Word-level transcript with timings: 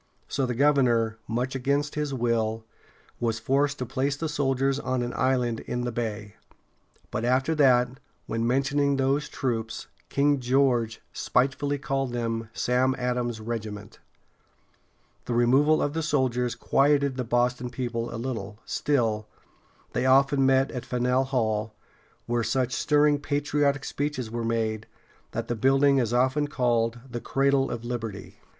So 0.27 0.47
the 0.47 0.55
governor, 0.55 1.19
much 1.27 1.53
against 1.53 1.93
his 1.93 2.11
will, 2.11 2.65
was 3.19 3.37
forced 3.37 3.77
to 3.77 3.85
place 3.85 4.15
the 4.15 4.27
soldiers 4.27 4.79
on 4.79 5.03
an 5.03 5.13
island 5.15 5.59
in 5.59 5.81
the 5.81 5.91
bay. 5.91 6.37
But 7.11 7.23
after 7.23 7.53
that, 7.53 7.99
when 8.25 8.47
mentioning 8.47 8.95
those 8.97 9.29
troops, 9.29 9.85
King 10.09 10.39
George 10.39 11.01
spitefully 11.13 11.77
called 11.77 12.13
them 12.13 12.49
"Sam 12.51 12.95
Adams's 12.97 13.39
regiments." 13.39 13.99
The 15.25 15.35
removal 15.35 15.83
of 15.83 15.93
the 15.93 16.01
soldiers 16.01 16.55
quieted 16.55 17.15
the 17.15 17.23
Boston 17.23 17.69
people 17.69 18.11
a 18.11 18.17
little; 18.17 18.57
still, 18.65 19.27
they 19.93 20.07
often 20.07 20.47
met 20.47 20.71
in 20.71 20.81
Faneuil 20.81 21.25
(fan´el) 21.25 21.25
Hall, 21.27 21.75
where 22.25 22.43
such 22.43 22.73
stirring 22.73 23.19
patriotic 23.19 23.85
speeches 23.85 24.31
were 24.31 24.43
made 24.43 24.87
that 25.33 25.47
the 25.47 25.55
building 25.55 25.99
is 25.99 26.11
often 26.11 26.47
called 26.47 27.01
the 27.07 27.21
"Cradle 27.21 27.69
of 27.69 27.85
Liberty." 27.85 28.39